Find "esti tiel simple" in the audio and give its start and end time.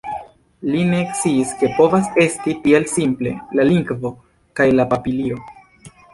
2.23-3.35